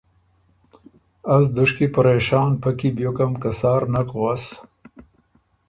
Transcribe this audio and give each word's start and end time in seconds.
از 1.35 1.45
دُشکي 1.55 1.85
پرېشان 1.93 2.51
پۀ 2.61 2.69
کی 2.77 2.89
بیوکم 2.95 3.31
که 3.41 3.49
سار 3.59 3.81
نک 3.93 4.07
غؤس 4.17 4.43